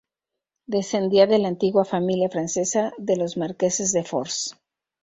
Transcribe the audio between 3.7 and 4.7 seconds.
de Fors.